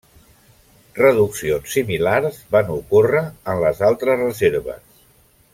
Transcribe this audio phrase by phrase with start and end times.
[0.99, 4.83] Reduccions similars van ocórrer en les altres reserves.